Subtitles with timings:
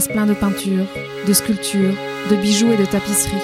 [0.00, 0.86] Plein de peintures,
[1.26, 1.94] de sculptures,
[2.30, 3.36] de bijoux et de tapisseries.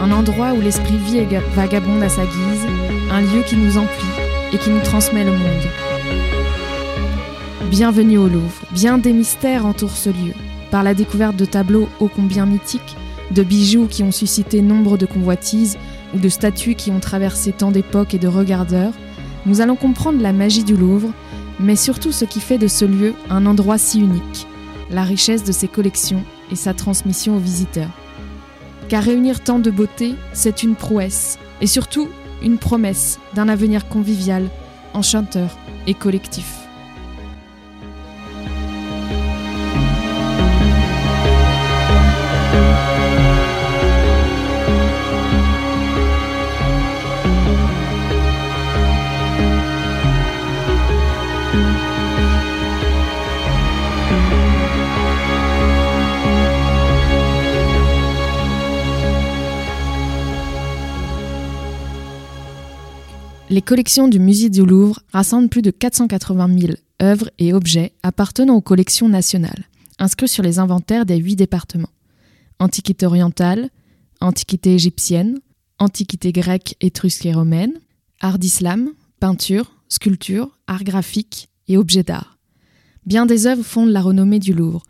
[0.00, 2.66] Un endroit où l'esprit vit et ga- vagabonde à sa guise,
[3.12, 4.06] un lieu qui nous emplit
[4.52, 5.66] et qui nous transmet le monde.
[7.70, 10.32] Bienvenue au Louvre, bien des mystères entourent ce lieu,
[10.70, 12.96] par la découverte de tableaux ô combien mythiques,
[13.30, 15.78] de bijoux qui ont suscité nombre de convoitises
[16.14, 18.92] ou de statues qui ont traversé tant d'époques et de regardeurs,
[19.46, 21.10] nous allons comprendre la magie du Louvre,
[21.60, 24.46] mais surtout ce qui fait de ce lieu un endroit si unique,
[24.90, 27.90] la richesse de ses collections et sa transmission aux visiteurs.
[28.88, 32.08] Car réunir tant de beauté, c'est une prouesse, et surtout
[32.42, 34.48] une promesse d'un avenir convivial,
[34.94, 36.65] enchanteur et collectif.
[63.56, 68.56] Les collections du musée du Louvre rassemblent plus de 480 000 œuvres et objets appartenant
[68.56, 69.64] aux collections nationales,
[69.98, 71.88] inscrits sur les inventaires des huit départements.
[72.58, 73.70] Antiquité orientale,
[74.20, 75.38] Antiquité égyptienne,
[75.78, 77.72] Antiquité grecque, étrusque et romaine,
[78.20, 78.90] art d'islam,
[79.20, 82.36] peinture, sculpture, art graphique et objets d'art.
[83.06, 84.82] Bien des œuvres fondent la renommée du Louvre.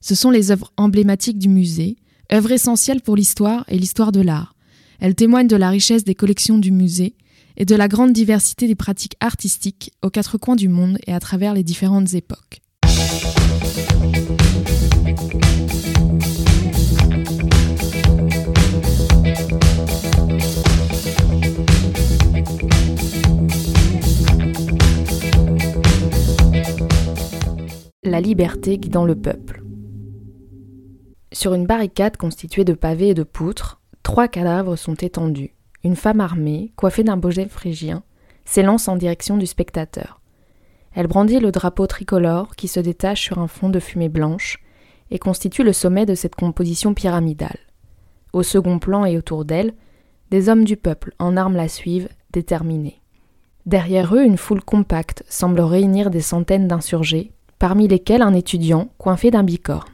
[0.00, 1.98] Ce sont les œuvres emblématiques du musée,
[2.32, 4.54] œuvres essentielles pour l'histoire et l'histoire de l'art.
[4.98, 7.16] Elles témoignent de la richesse des collections du musée
[7.56, 11.20] et de la grande diversité des pratiques artistiques aux quatre coins du monde et à
[11.20, 12.60] travers les différentes époques.
[28.06, 29.62] La liberté guidant le peuple.
[31.32, 35.54] Sur une barricade constituée de pavés et de poutres, trois cadavres sont étendus.
[35.84, 38.02] Une femme armée, coiffée d'un boget phrygien,
[38.46, 40.20] s'élance en direction du spectateur.
[40.94, 44.58] Elle brandit le drapeau tricolore qui se détache sur un fond de fumée blanche
[45.10, 47.58] et constitue le sommet de cette composition pyramidale.
[48.32, 49.74] Au second plan et autour d'elle,
[50.30, 53.02] des hommes du peuple en armes la suivent, déterminés.
[53.66, 59.30] Derrière eux, une foule compacte semble réunir des centaines d'insurgés, parmi lesquels un étudiant coiffé
[59.30, 59.92] d'un bicorne.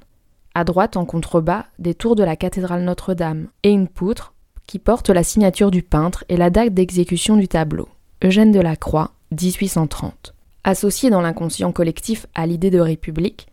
[0.55, 4.34] À droite, en contrebas, des tours de la cathédrale Notre-Dame et une poutre
[4.70, 7.88] qui porte la signature du peintre et la date d'exécution du tableau.
[8.22, 10.32] Eugène Delacroix, 1830.
[10.62, 13.48] Associé dans l'inconscient collectif à l'idée de république,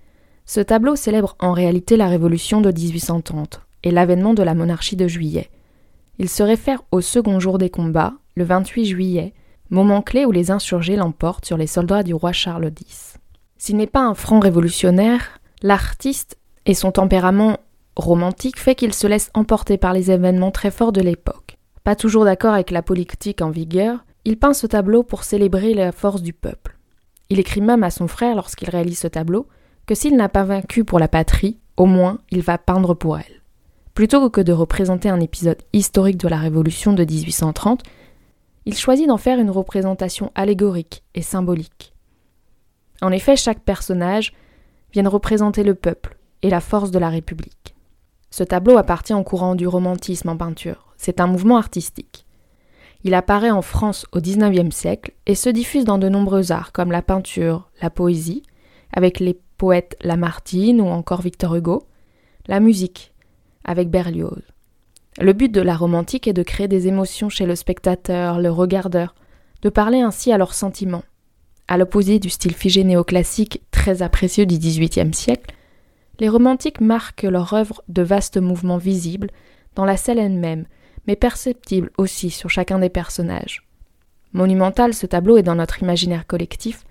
[0.46, 5.08] ce tableau célèbre en réalité la révolution de 1830 et l'avènement de la monarchie de
[5.08, 5.50] juillet.
[6.20, 9.34] Il se réfère au second jour des combats, le 28 juillet,
[9.72, 13.18] moment clé où les insurgés l'emportent sur les soldats du roi Charles X.
[13.58, 16.38] S'il n'est pas un franc révolutionnaire, l'artiste
[16.68, 17.58] et son tempérament
[18.04, 21.58] romantique fait qu'il se laisse emporter par les événements très forts de l'époque.
[21.84, 25.92] Pas toujours d'accord avec la politique en vigueur, il peint ce tableau pour célébrer la
[25.92, 26.78] force du peuple.
[27.30, 29.48] Il écrit même à son frère lorsqu'il réalise ce tableau
[29.86, 33.42] que s'il n'a pas vaincu pour la patrie, au moins il va peindre pour elle.
[33.94, 37.84] Plutôt que de représenter un épisode historique de la Révolution de 1830,
[38.66, 41.94] il choisit d'en faire une représentation allégorique et symbolique.
[43.02, 44.34] En effet, chaque personnage
[44.92, 47.77] vient représenter le peuple et la force de la République.
[48.30, 50.94] Ce tableau appartient au courant du romantisme en peinture.
[50.98, 52.26] C'est un mouvement artistique.
[53.04, 56.92] Il apparaît en France au XIXe siècle et se diffuse dans de nombreux arts comme
[56.92, 58.44] la peinture, la poésie,
[58.92, 61.84] avec les poètes Lamartine ou encore Victor Hugo,
[62.48, 63.14] la musique,
[63.64, 64.42] avec Berlioz.
[65.20, 69.16] Le but de la romantique est de créer des émotions chez le spectateur, le regardeur,
[69.62, 71.04] de parler ainsi à leurs sentiments.
[71.68, 75.54] À l'opposé du style figé néoclassique très apprécié du XVIIIe siècle,
[76.20, 79.30] les romantiques marquent leur œuvre de vastes mouvements visibles
[79.76, 80.66] dans la scène elle-même,
[81.06, 83.68] mais perceptibles aussi sur chacun des personnages.
[84.34, 86.84] Monumental, ce tableau est dans notre imaginaire collectif,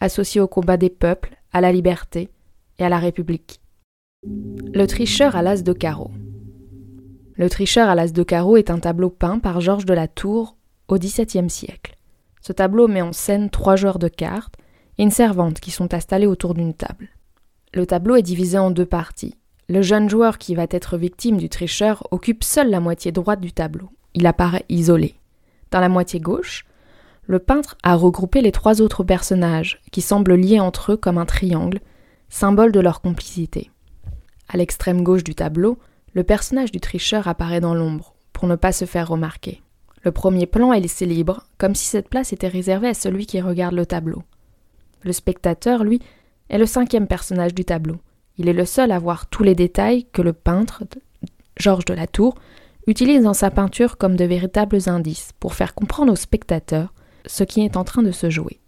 [0.00, 2.30] associé au combat des peuples, à la liberté
[2.78, 3.60] et à la République.
[4.72, 6.10] Le tricheur à l'as de carreau.
[7.36, 10.56] Le tricheur à l'as de carreau est un tableau peint par Georges de la Tour
[10.88, 11.96] au XVIIe siècle.
[12.40, 14.56] Ce tableau met en scène trois joueurs de cartes
[14.98, 17.08] et une servante qui sont installés autour d'une table.
[17.74, 19.34] Le tableau est divisé en deux parties.
[19.68, 23.52] Le jeune joueur qui va être victime du tricheur occupe seul la moitié droite du
[23.52, 23.90] tableau.
[24.14, 25.16] Il apparaît isolé.
[25.72, 26.66] Dans la moitié gauche,
[27.26, 31.26] le peintre a regroupé les trois autres personnages, qui semblent liés entre eux comme un
[31.26, 31.80] triangle,
[32.28, 33.72] symbole de leur complicité.
[34.48, 35.76] À l'extrême gauche du tableau,
[36.12, 39.62] le personnage du tricheur apparaît dans l'ombre, pour ne pas se faire remarquer.
[40.04, 43.40] Le premier plan est laissé libre, comme si cette place était réservée à celui qui
[43.40, 44.22] regarde le tableau.
[45.02, 46.00] Le spectateur, lui,
[46.48, 47.96] est le cinquième personnage du tableau.
[48.38, 50.84] Il est le seul à voir tous les détails que le peintre,
[51.56, 52.34] Georges de la Tour,
[52.86, 56.92] utilise dans sa peinture comme de véritables indices pour faire comprendre au spectateur
[57.26, 58.60] ce qui est en train de se jouer.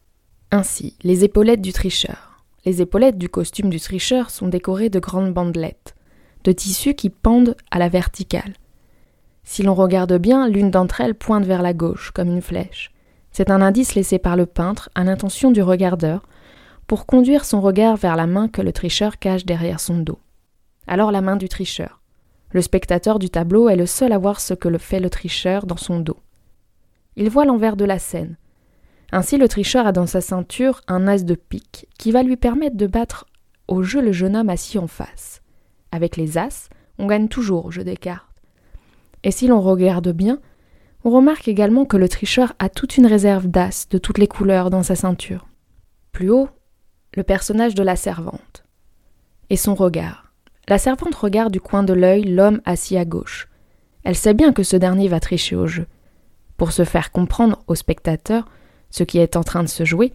[0.50, 2.44] Ainsi, les épaulettes du tricheur.
[2.64, 5.94] Les épaulettes du costume du tricheur sont décorées de grandes bandelettes,
[6.44, 8.54] de tissus qui pendent à la verticale.
[9.44, 12.90] Si l'on regarde bien, l'une d'entre elles pointe vers la gauche, comme une flèche.
[13.30, 16.22] C'est un indice laissé par le peintre à l'intention du regardeur,
[16.86, 20.18] pour conduire son regard vers la main que le tricheur cache derrière son dos.
[20.86, 22.00] Alors la main du tricheur.
[22.50, 25.66] Le spectateur du tableau est le seul à voir ce que le fait le tricheur
[25.66, 26.18] dans son dos.
[27.16, 28.36] Il voit l'envers de la scène,
[29.12, 32.76] ainsi, le tricheur a dans sa ceinture un as de pique qui va lui permettre
[32.76, 33.26] de battre
[33.68, 35.42] au jeu le jeune homme assis en face.
[35.92, 36.68] Avec les as,
[36.98, 38.26] on gagne toujours au jeu des cartes.
[39.22, 40.40] Et si l'on regarde bien,
[41.04, 44.70] on remarque également que le tricheur a toute une réserve d'as de toutes les couleurs
[44.70, 45.46] dans sa ceinture.
[46.10, 46.48] Plus haut,
[47.16, 48.64] le personnage de la servante.
[49.50, 50.32] Et son regard.
[50.68, 53.48] La servante regarde du coin de l'œil l'homme assis à gauche.
[54.04, 55.86] Elle sait bien que ce dernier va tricher au jeu.
[56.56, 58.46] Pour se faire comprendre au spectateur,
[58.90, 60.12] ce qui est en train de se jouer,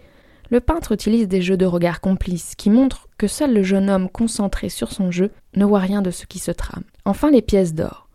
[0.50, 4.10] le peintre utilise des jeux de regard complices qui montrent que seul le jeune homme
[4.10, 6.84] concentré sur son jeu ne voit rien de ce qui se trame.
[7.06, 8.10] Enfin, les pièces d'or.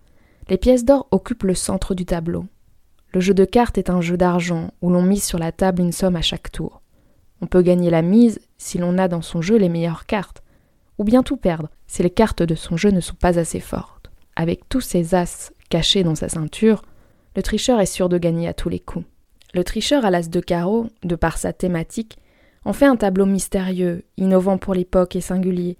[0.48, 2.44] Les pièces d'or occupent le centre du tableau.
[3.12, 5.92] Le jeu de cartes est un jeu d'argent où l'on mise sur la table une
[5.92, 6.82] somme à chaque tour.
[7.40, 10.42] On peut gagner la mise si l'on a dans son jeu les meilleures cartes,
[10.98, 14.10] ou bien tout perdre si les cartes de son jeu ne sont pas assez fortes.
[14.34, 16.82] Avec tous ces as cachés dans sa ceinture,
[17.34, 19.04] le tricheur est sûr de gagner à tous les coups.
[19.54, 22.18] Le tricheur à l'as de carreau, de par sa thématique,
[22.64, 25.76] en fait un tableau mystérieux, innovant pour l'époque et singulier.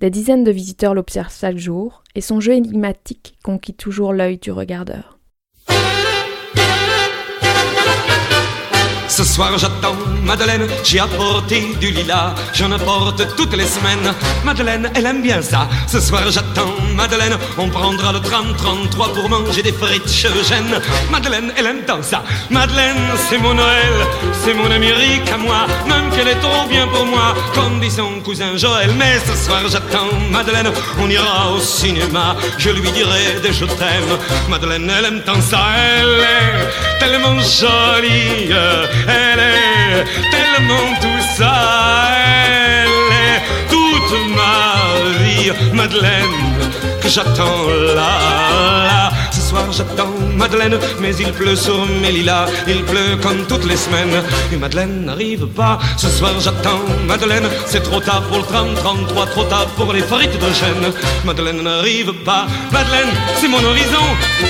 [0.00, 4.50] Des dizaines de visiteurs l'observent chaque jour, et son jeu énigmatique conquit toujours l'œil du
[4.50, 5.18] regardeur.
[9.12, 14.14] Ce soir j'attends Madeleine, j'ai apporté du lilas, j'en apporte toutes les semaines.
[14.42, 15.68] Madeleine, elle aime bien ça.
[15.86, 20.80] Ce soir j'attends Madeleine, on prendra le tram 33 pour manger des frites chevgènes.
[21.10, 22.22] Madeleine, elle aime tant ça.
[22.48, 23.96] Madeleine, c'est mon Noël,
[24.42, 28.18] c'est mon Amérique à moi, même qu'elle est trop bien pour moi, comme dit son
[28.24, 28.92] cousin Joël.
[28.96, 34.16] Mais ce soir j'attends Madeleine, on ira au cinéma, je lui dirai des je t'aime.
[34.48, 35.60] Madeleine, elle aime tant ça,
[35.98, 38.54] elle est tellement jolie
[39.08, 41.54] elle est tellement tout ça,
[42.26, 46.40] elle est toute ma vie, Madeleine,
[47.00, 48.12] que j'attends là,
[48.84, 49.12] là
[49.52, 54.16] soir j'attends Madeleine, mais il pleut sur mes lilas, il pleut comme toutes les semaines,
[54.52, 55.78] et Madeleine n'arrive pas.
[55.98, 60.04] Ce soir j'attends Madeleine, c'est trop tard pour le tram 33, trop tard pour les
[60.12, 60.86] frites de chêne.
[61.24, 62.46] Madeleine n'arrive pas.
[62.72, 64.06] Madeleine, c'est mon horizon,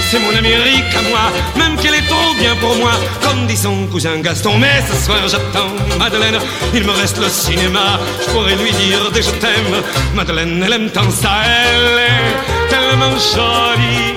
[0.09, 1.25] c'est mon Amérique à moi,
[1.57, 2.93] même qu'elle est trop bien pour moi,
[3.25, 4.57] comme dit son cousin Gaston.
[4.59, 6.39] Mais ce soir j'attends Madeleine,
[6.75, 9.75] il me reste le cinéma, je pourrais lui dire des je t'aime.
[10.15, 14.13] Madeleine, elle aime tant ça, elle est tellement jolie.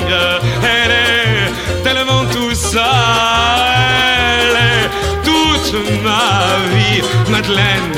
[6.05, 7.01] Ma vie.
[7.31, 7.95] Madeleine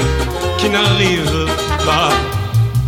[0.57, 1.45] qui n'arrive
[1.85, 2.26] pas.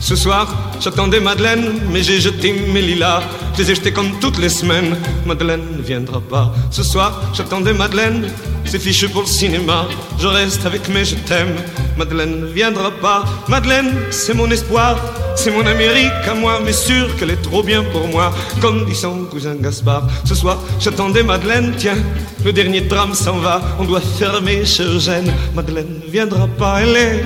[0.10, 0.48] Ce soir,
[0.80, 3.22] j'attendais Madeleine, mais j'ai jeté mes lilas.
[3.54, 4.98] Je les ai jetés comme toutes les semaines.
[5.24, 6.52] Madeleine ne viendra pas.
[6.72, 8.28] Ce soir, j'attendais Madeleine,
[8.66, 9.86] c'est fichu pour le cinéma.
[10.18, 11.54] Je reste avec mes je t'aime.
[11.96, 13.24] Madeleine ne viendra pas.
[13.48, 14.98] Madeleine, c'est mon espoir.
[15.36, 18.34] C'est mon Amérique à moi, mais sûr qu'elle est trop bien pour moi.
[18.62, 20.08] Comme dit son cousin Gaspard.
[20.26, 21.76] Ce soir, j'attendais Madeleine.
[21.78, 22.00] Tiens,
[22.44, 23.62] le dernier drame s'en va.
[23.78, 25.32] On doit fermer chez Eugène.
[25.54, 26.82] Madeleine ne viendra pas.
[26.82, 27.24] Elle est.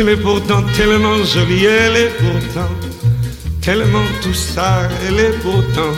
[0.00, 1.66] Elle est pourtant tellement jolie.
[1.66, 2.70] Elle est pourtant
[3.60, 5.92] tellement tout ça, elle est pourtant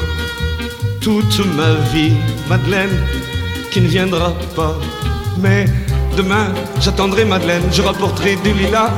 [1.00, 2.12] toute ma vie,
[2.48, 2.98] Madeleine,
[3.70, 4.76] qui ne viendra pas.
[5.40, 5.66] Mais
[6.16, 8.90] Demain, j'attendrai Madeleine, je rapporterai du lilas,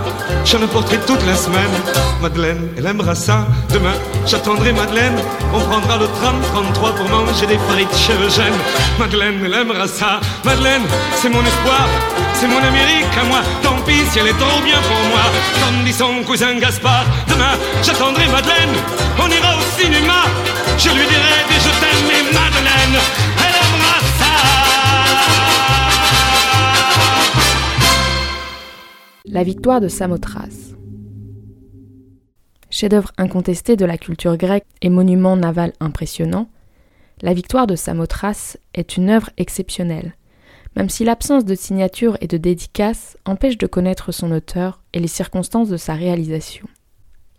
[0.44, 1.70] j'en apporterai toute la semaine.
[2.20, 3.46] Madeleine, elle aimera ça.
[3.72, 3.94] Demain,
[4.26, 5.16] j'attendrai Madeleine,
[5.54, 8.58] on prendra le tram 33 pour manger des frites chez Eugène.
[8.98, 10.20] Madeleine, elle aimera ça.
[10.44, 10.82] Madeleine,
[11.14, 11.86] c'est mon espoir,
[12.34, 13.42] c'est mon Amérique à moi.
[13.62, 15.24] Tant pis si elle est trop bien pour moi.
[15.62, 17.54] Comme dit son cousin Gaspard, demain,
[17.84, 18.74] j'attendrai Madeleine,
[19.18, 20.24] on ira au cinéma.
[20.78, 22.98] Je lui dirai des je t'aime, mais Madeleine,
[29.26, 30.74] La victoire de Samothrace.
[32.68, 36.50] Chef-d'œuvre incontesté de la culture grecque et monument naval impressionnant,
[37.22, 40.14] la victoire de Samothrace est une œuvre exceptionnelle,
[40.76, 45.08] même si l'absence de signature et de dédicace empêche de connaître son auteur et les
[45.08, 46.66] circonstances de sa réalisation.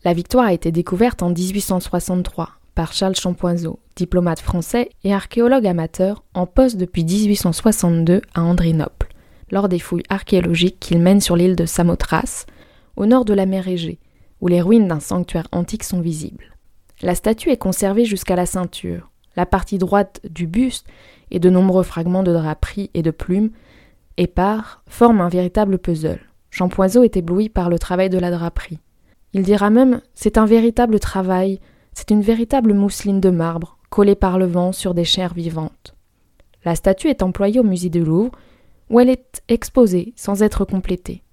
[0.04, 6.24] La victoire a été découverte en 1863 par Charles Champoiseau, diplomate français et archéologue amateur
[6.34, 9.06] en poste depuis 1862 à Andrinople
[9.52, 12.46] lors des fouilles archéologiques qu'il mène sur l'île de Samothrace,
[12.96, 14.00] au nord de la mer Égée,
[14.42, 16.56] où les ruines d'un sanctuaire antique sont visibles.
[17.02, 19.12] La statue est conservée jusqu'à la ceinture.
[19.36, 20.88] La partie droite du buste
[21.30, 23.52] et de nombreux fragments de draperie et de plumes
[24.18, 26.22] épars forment un véritable puzzle.
[26.50, 28.80] Champoiseau est ébloui par le travail de la draperie.
[29.34, 31.60] Il dira même C'est un véritable travail,
[31.94, 35.96] c'est une véritable mousseline de marbre, collée par le vent sur des chairs vivantes.
[36.64, 38.32] La statue est employée au musée du Louvre
[38.90, 41.24] où elle est exposée sans être complétée.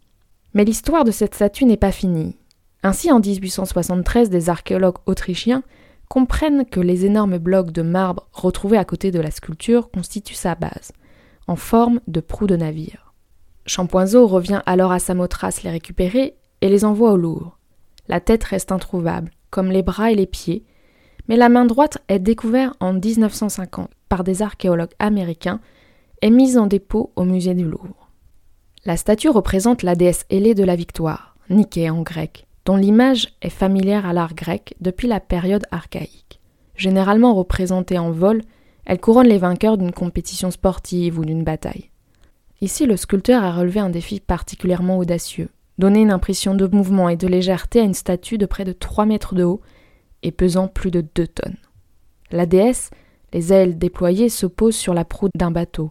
[0.54, 2.36] Mais l'histoire de cette statue n'est pas finie.
[2.82, 5.62] Ainsi, en 1873, des archéologues autrichiens
[6.08, 10.54] comprennent que les énormes blocs de marbre retrouvés à côté de la sculpture constituent sa
[10.54, 10.92] base,
[11.46, 13.14] en forme de proue de navire.
[13.64, 17.58] Champoiseau revient alors à Samothrace les récupérer et les envoie au Louvre.
[18.08, 20.64] La tête reste introuvable, comme les bras et les pieds,
[21.28, 25.60] mais la main droite est découverte en 1950 par des archéologues américains
[26.22, 28.08] est mise en dépôt au musée du Louvre.
[28.84, 33.50] La statue représente la déesse ailée de la victoire, Nike en grec, dont l'image est
[33.50, 36.40] familière à l'art grec depuis la période archaïque.
[36.76, 38.42] Généralement représentée en vol,
[38.84, 41.90] elle couronne les vainqueurs d'une compétition sportive ou d'une bataille.
[42.60, 45.48] Ici, le sculpteur a relevé un défi particulièrement audacieux,
[45.78, 49.06] donner une impression de mouvement et de légèreté à une statue de près de 3
[49.06, 49.60] mètres de haut
[50.22, 51.56] et pesant plus de 2 tonnes.
[52.30, 52.90] La déesse,
[53.32, 55.90] les ailes déployées, se pose sur la proue d'un bateau,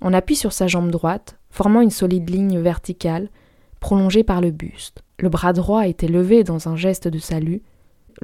[0.00, 3.28] on appuie sur sa jambe droite, formant une solide ligne verticale,
[3.80, 5.02] prolongée par le buste.
[5.18, 7.62] Le bras droit été levé dans un geste de salut,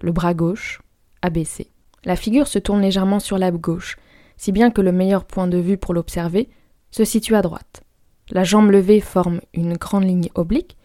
[0.00, 0.80] le bras gauche
[1.22, 1.70] abaissé.
[2.04, 3.96] La figure se tourne légèrement sur la gauche,
[4.36, 6.48] si bien que le meilleur point de vue pour l'observer
[6.90, 7.82] se situe à droite.
[8.30, 10.76] La jambe levée forme une grande ligne oblique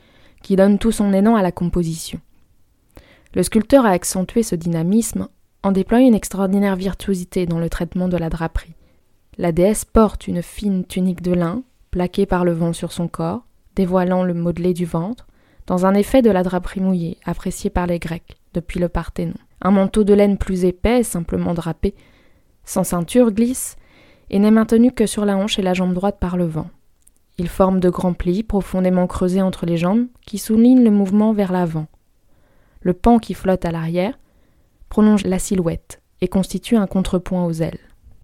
[0.42, 2.20] qui donne tout son élan à la composition.
[3.34, 5.28] Le sculpteur a accentué ce dynamisme
[5.64, 8.74] en déployant une extraordinaire virtuosité dans le traitement de la draperie.
[9.38, 13.46] La déesse porte une fine tunique de lin, plaquée par le vent sur son corps,
[13.76, 15.28] dévoilant le modelé du ventre,
[15.68, 19.36] dans un effet de la draperie mouillée, apprécié par les Grecs depuis le Parthénon.
[19.62, 21.96] Un manteau de laine plus épais, simplement drapé,
[22.66, 23.78] sans ceinture, glisse,
[24.30, 26.70] et n'est maintenu que sur la hanche et la jambe droite par le vent.
[27.38, 31.52] Il forme de grands plis profondément creusés entre les jambes qui soulignent le mouvement vers
[31.52, 31.88] l'avant.
[32.82, 34.18] Le pan qui flotte à l'arrière
[34.90, 37.80] prolonge la silhouette et constitue un contrepoint aux ailes.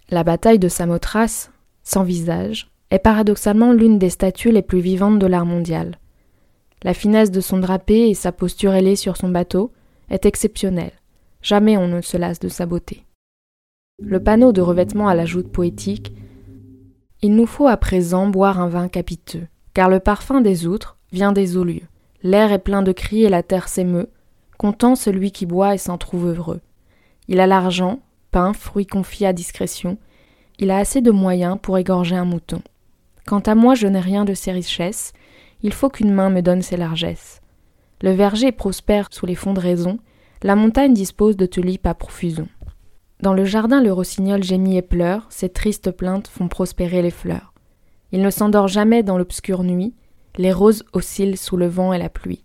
[0.09, 1.51] La bataille de Samothrace,
[1.83, 5.99] sans visage, est paradoxalement l'une des statues les plus vivantes de l'art mondial.
[6.83, 9.73] La finesse de son drapé et sa posture ailée sur son bateau
[10.09, 10.93] est exceptionnelle.
[11.41, 13.03] Jamais on ne se lasse de sa beauté.
[13.99, 16.13] Le panneau de revêtement à la joute poétique
[17.21, 21.33] Il nous faut à présent boire un vin capiteux, car le parfum des outres vient
[21.33, 21.87] des eaux lieux.
[22.23, 24.09] L'air est plein de cris et la terre s'émeut,
[24.57, 26.61] content celui qui boit et s'en trouve heureux.
[27.27, 27.99] Il a l'argent,
[28.37, 29.97] pain, fruits confiés à discrétion,
[30.59, 32.61] il a assez de moyens pour égorger un mouton.
[33.25, 35.13] Quant à moi, je n'ai rien de ces richesses,
[35.63, 37.41] il faut qu'une main me donne ses largesses.
[38.03, 39.97] Le verger prospère sous les fonds de raison,
[40.43, 42.47] la montagne dispose de tulipes à profusion.
[43.21, 47.55] Dans le jardin, le rossignol gémit et pleure, ses tristes plaintes font prospérer les fleurs.
[48.11, 49.95] Il ne s'endort jamais dans l'obscure nuit,
[50.37, 52.43] les roses oscillent sous le vent et la pluie.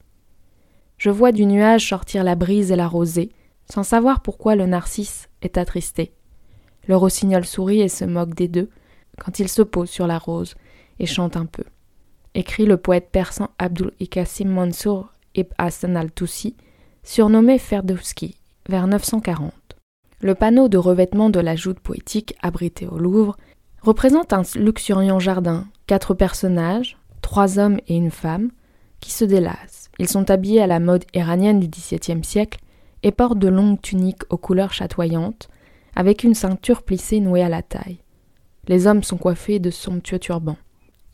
[0.97, 3.29] Je vois du nuage sortir la brise et la rosée,
[3.71, 6.13] sans savoir pourquoi le narcisse est attristé.
[6.87, 8.71] Le rossignol sourit et se moque des deux
[9.19, 10.55] quand il se pose sur la rose
[10.99, 11.65] et chante un peu.
[12.35, 16.57] Écrit le poète persan Abdul Ikassim Mansour ibn Hassan al-Toussi,
[17.03, 18.37] surnommé Ferdowski,
[18.69, 19.53] vers 940.
[20.21, 23.37] Le panneau de revêtement de la joute poétique abrité au Louvre
[23.81, 28.51] représente un luxuriant jardin, quatre personnages, trois hommes et une femme,
[29.01, 29.91] qui se délassent.
[29.99, 32.61] Ils sont habillés à la mode iranienne du XVIIe siècle
[33.03, 35.49] et portent de longues tuniques aux couleurs chatoyantes,
[35.95, 37.99] avec une ceinture plissée nouée à la taille.
[38.69, 40.57] Les hommes sont coiffés de somptueux turbans.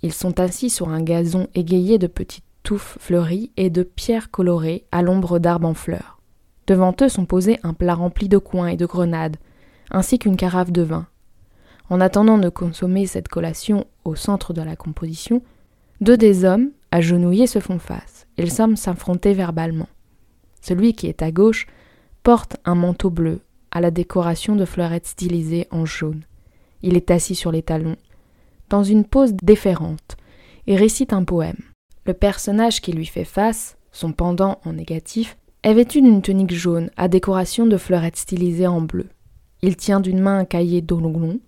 [0.02, 4.84] Ils sont assis sur un gazon égayé de petites touffes fleuries et de pierres colorées
[4.92, 6.20] à l'ombre d'arbres en fleurs.
[6.66, 9.38] Devant eux sont posés un plat rempli de coins et de grenades,
[9.90, 11.06] ainsi qu'une carafe de vin.
[11.88, 15.42] En attendant de consommer cette collation au centre de la composition,
[16.02, 18.26] deux des hommes, agenouillés, se font face.
[18.36, 19.88] Ils semblent s'affronter verbalement.
[20.68, 21.66] Celui qui est à gauche
[22.22, 26.24] porte un manteau bleu à la décoration de fleurettes stylisées en jaune.
[26.82, 27.96] Il est assis sur les talons,
[28.68, 30.18] dans une pose déférente,
[30.66, 31.56] et récite un poème.
[32.04, 36.90] Le personnage qui lui fait face, son pendant en négatif, est vêtu d'une tunique jaune
[36.98, 39.08] à décoration de fleurettes stylisées en bleu.
[39.62, 41.40] Il tient d'une main un cahier d'olonglon,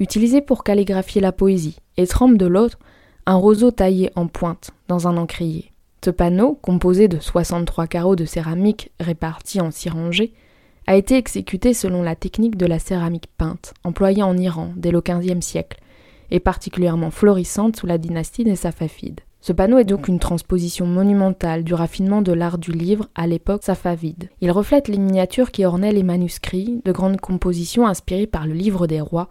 [0.00, 2.80] utilisé pour calligraphier la poésie, et trempe de l'autre
[3.24, 5.70] un roseau taillé en pointe dans un encrier.
[6.04, 10.32] Ce panneau, composé de 63 carreaux de céramique répartis en six rangées,
[10.86, 15.00] a été exécuté selon la technique de la céramique peinte, employée en Iran dès le
[15.00, 15.80] XVe siècle,
[16.30, 19.20] et particulièrement florissante sous la dynastie des Safavides.
[19.40, 23.62] Ce panneau est donc une transposition monumentale du raffinement de l'art du livre à l'époque
[23.62, 24.30] safavide.
[24.40, 28.86] Il reflète les miniatures qui ornaient les manuscrits, de grandes compositions inspirées par le livre
[28.86, 29.28] des rois,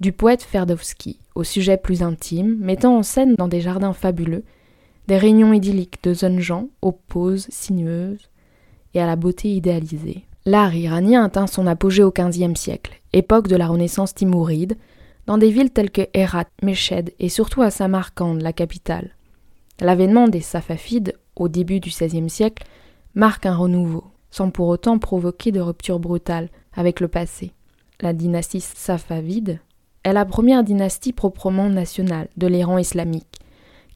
[0.00, 4.44] du poète Ferdowski, au sujet plus intime, mettant en scène dans des jardins fabuleux
[5.06, 8.30] des réunions idylliques de jeunes gens aux poses sinueuses
[8.94, 10.24] et à la beauté idéalisée.
[10.46, 14.76] L'art iranien atteint son apogée au XVe siècle, époque de la Renaissance timouride,
[15.26, 19.10] dans des villes telles que Herat, Meshed et surtout à Samarcande, la capitale.
[19.80, 22.66] L'avènement des Safafides au début du XVIe siècle
[23.14, 27.52] marque un renouveau, sans pour autant provoquer de rupture brutale avec le passé.
[28.00, 29.60] La dynastie Safavide
[30.02, 33.38] est la première dynastie proprement nationale de l'Iran islamique,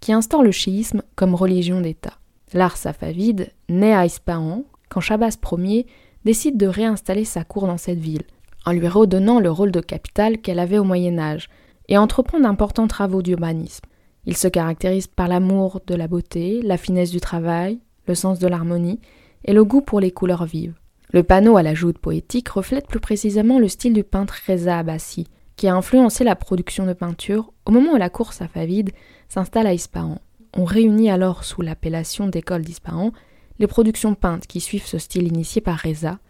[0.01, 2.15] qui instaure le chiisme comme religion d'État.
[2.53, 5.87] L'art safavide naît à Ispahan quand Shabazz Ier
[6.25, 8.25] décide de réinstaller sa cour dans cette ville,
[8.65, 11.49] en lui redonnant le rôle de capitale qu'elle avait au Moyen Âge,
[11.89, 13.85] et entreprend d'importants travaux d'urbanisme.
[14.27, 18.47] Il se caractérise par l'amour de la beauté, la finesse du travail, le sens de
[18.47, 19.01] l'harmonie
[19.45, 20.75] et le goût pour les couleurs vives.
[21.13, 25.27] Le panneau à la joute poétique reflète plus précisément le style du peintre Reza Abbasi,
[25.59, 28.93] qui a influencé la production de peinture au moment où la cour safavide
[29.29, 30.21] s'installe à Ispahan.
[30.57, 33.13] On réunit alors sous l'appellation d'école d'Ispahan
[33.59, 36.21] les productions peintes qui suivent ce style initié par Reza,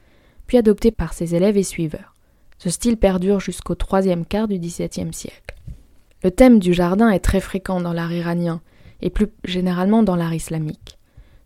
[0.47, 2.15] puis adopté par ses élèves et suiveurs.
[2.57, 5.55] Ce style perdure jusqu'au troisième quart du XVIIe siècle.
[6.25, 8.63] Le thème du jardin est très fréquent dans l'art iranien,
[9.03, 10.99] et plus généralement dans l'art islamique.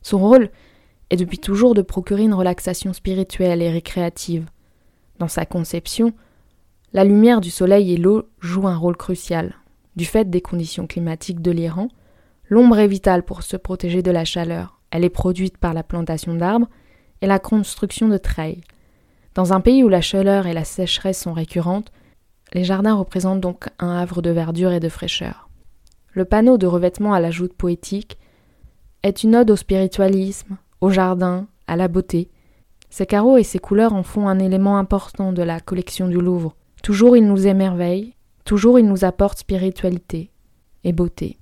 [0.03, 0.51] Son rôle
[1.11, 4.47] est depuis toujours de procurer une relaxation spirituelle et récréative.
[5.19, 6.15] Dans sa conception,
[6.93, 9.55] la lumière du soleil et l'eau jouent un rôle crucial.
[9.97, 11.89] Du fait des conditions climatiques de l'Iran,
[12.49, 14.81] l'ombre est vitale pour se protéger de la chaleur.
[14.91, 16.69] Elle est produite par la plantation d'arbres
[17.23, 18.63] et la construction de treilles.
[19.35, 21.91] Dans un pays où la chaleur et la sécheresse sont récurrentes,
[22.53, 25.49] les jardins représentent donc un havre de verdure et de fraîcheur.
[26.13, 28.19] Le panneau de revêtement à la joute poétique
[29.03, 32.29] est une ode au spiritualisme, au jardin, à la beauté.
[32.91, 36.55] Ces carreaux et ces couleurs en font un élément important de la collection du Louvre.
[36.83, 40.33] Toujours il nous émerveille, toujours il nous apporte spiritualité
[40.83, 41.39] et beauté.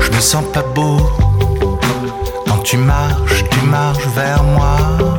[0.00, 0.98] Je me sens pas beau
[2.46, 5.13] quand tu marches, tu marches vers moi.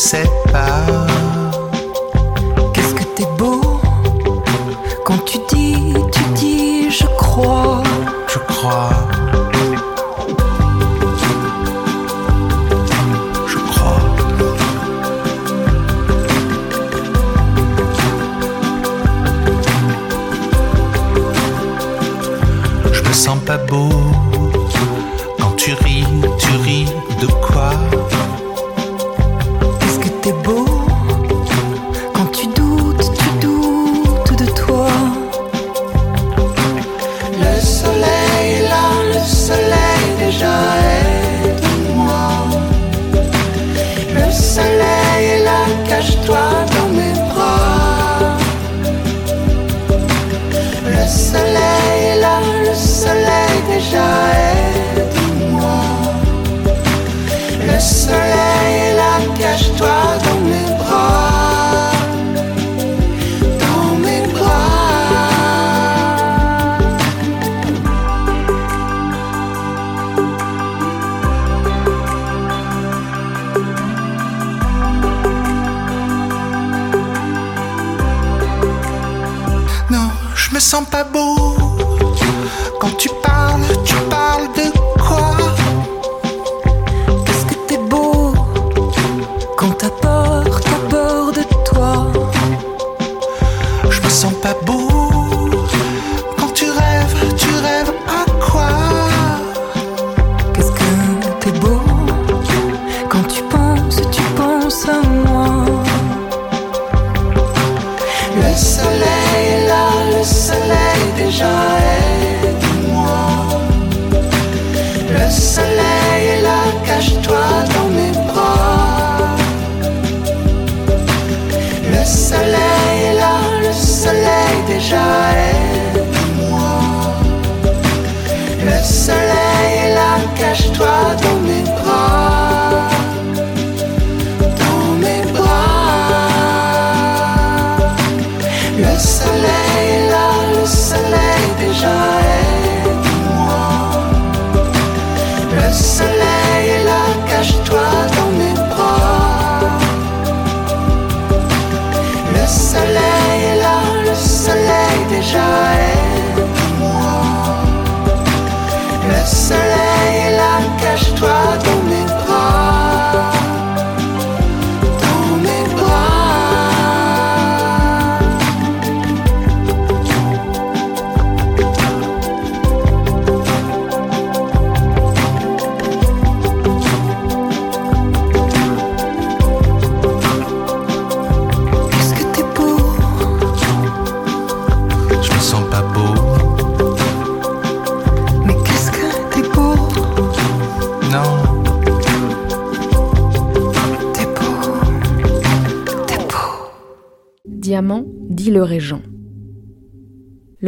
[0.00, 1.19] Je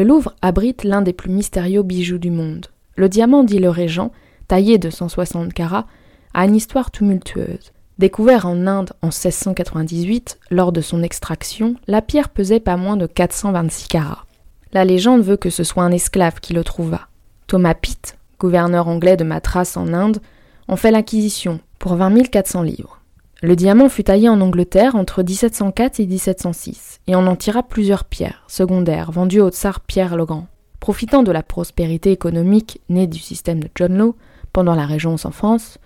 [0.03, 2.67] Le Louvre abrite l'un des plus mystérieux bijoux du monde.
[2.97, 4.11] Le diamant, dit le régent,
[4.49, 5.87] taillé de 160 carats,
[6.35, 7.71] a une histoire tumultueuse.
[8.01, 13.07] Découvert en Inde en 1698, lors de son extraction, la pierre pesait pas moins de
[13.07, 14.27] 426 carats.
[14.73, 17.03] La légende veut que ce soit un esclave qui le trouva.
[17.47, 20.19] Thomas Pitt, gouverneur anglais de Madras en Inde,
[20.67, 23.02] en fait l'acquisition pour 20 400 livres.
[23.45, 28.05] Le diamant fut taillé en Angleterre entre 1704 et 1706, et on en tira plusieurs
[28.05, 30.47] pierres secondaires vendues au tsar Pierre le Grand.
[30.79, 34.15] Profitant de la prospérité économique née du système de John Law
[34.53, 35.79] pendant la régence en France,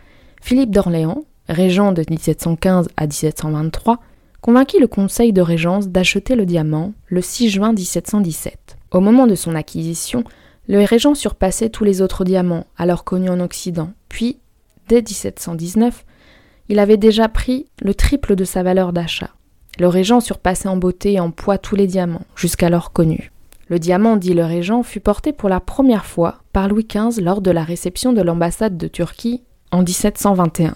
[0.42, 4.00] Philippe d'Orléans, régent de 1715 à 1723,
[4.42, 8.76] convainquit le conseil de régence d'acheter le diamant le 6 juin 1717.
[8.90, 10.24] Au moment de son acquisition,
[10.68, 14.40] le régent surpassait tous les autres diamants alors connus en Occident, puis,
[14.88, 16.04] dès 1719,
[16.68, 19.30] il avait déjà pris le triple de sa valeur d'achat.
[19.78, 23.30] Le régent surpassait en beauté et en poids tous les diamants, jusqu'alors connus.
[23.68, 27.40] Le diamant, dit le régent, fut porté pour la première fois par Louis XV lors
[27.40, 30.74] de la réception de l'ambassade de Turquie en 1721.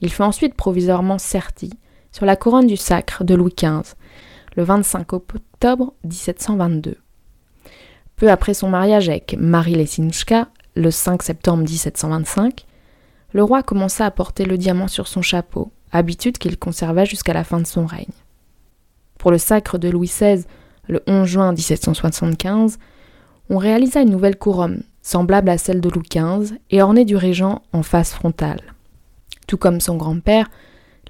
[0.00, 1.70] Il fut ensuite provisoirement serti
[2.12, 3.94] sur la couronne du sacre de Louis XV,
[4.56, 6.96] le 25 octobre 1722.
[8.16, 12.66] Peu après son mariage avec Marie Lesinska, le 5 septembre 1725,
[13.32, 17.44] le roi commença à porter le diamant sur son chapeau, habitude qu'il conserva jusqu'à la
[17.44, 18.06] fin de son règne.
[19.18, 20.44] Pour le sacre de Louis XVI,
[20.88, 22.78] le 11 juin 1775,
[23.50, 27.62] on réalisa une nouvelle couronne, semblable à celle de Louis XV et ornée du régent
[27.72, 28.60] en face frontale.
[29.46, 30.50] Tout comme son grand-père,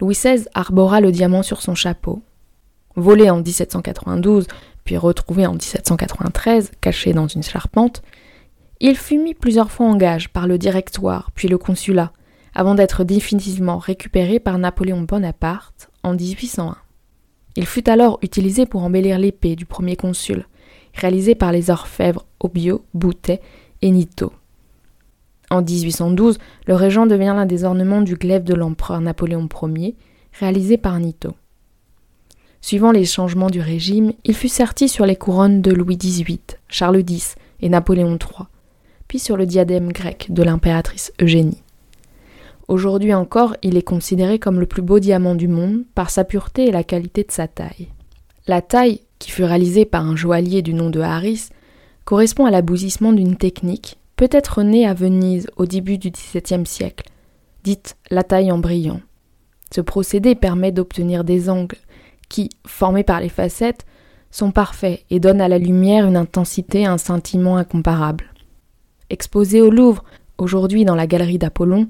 [0.00, 2.22] Louis XVI arbora le diamant sur son chapeau.
[2.96, 4.46] Volé en 1792,
[4.84, 8.02] puis retrouvé en 1793, caché dans une charpente,
[8.84, 12.12] il fut mis plusieurs fois en gage par le directoire, puis le consulat,
[12.52, 16.76] avant d'être définitivement récupéré par Napoléon Bonaparte en 1801.
[17.54, 20.48] Il fut alors utilisé pour embellir l'épée du premier consul,
[20.94, 23.40] réalisée par les orfèvres Obio, Boutet
[23.82, 24.32] et Nito.
[25.48, 29.94] En 1812, le régent devient l'un des ornements du glaive de l'empereur Napoléon Ier,
[30.32, 31.34] réalisé par Nito.
[32.60, 37.04] Suivant les changements du régime, il fut serti sur les couronnes de Louis XVIII, Charles
[37.08, 38.48] X et Napoléon III,
[39.18, 41.62] sur le diadème grec de l'impératrice Eugénie.
[42.68, 46.66] Aujourd'hui encore, il est considéré comme le plus beau diamant du monde par sa pureté
[46.66, 47.88] et la qualité de sa taille.
[48.46, 51.48] La taille, qui fut réalisée par un joaillier du nom de Harris,
[52.04, 57.08] correspond à l'aboutissement d'une technique, peut-être née à Venise au début du XVIIe siècle,
[57.64, 59.00] dite la taille en brillant.
[59.74, 61.78] Ce procédé permet d'obtenir des angles
[62.28, 63.84] qui, formés par les facettes,
[64.30, 68.31] sont parfaits et donnent à la lumière une intensité et un scintillement incomparables.
[69.12, 70.04] Exposé au Louvre,
[70.38, 71.86] aujourd'hui dans la galerie d'Apollon,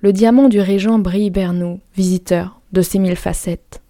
[0.00, 1.30] le hiamant du régent brille
[1.96, 3.80] visiteurs, de ses mille facettes.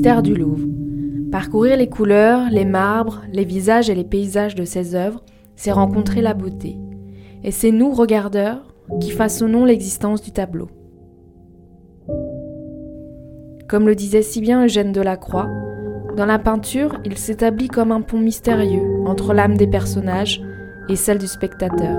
[0.00, 0.66] du Louvre.
[1.30, 5.22] Parcourir les couleurs, les marbres, les visages et les paysages de ses œuvres,
[5.54, 6.78] c'est rencontrer la beauté.
[7.44, 10.68] Et c'est nous, regardeurs, qui façonnons l'existence du tableau.
[13.68, 15.48] Comme le disait si bien Eugène Delacroix,
[16.16, 20.42] dans la peinture, il s'établit comme un pont mystérieux entre l'âme des personnages
[20.88, 21.98] et celle du spectateur.